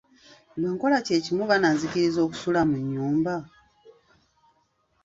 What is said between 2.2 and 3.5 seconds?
okusula mu nyumba?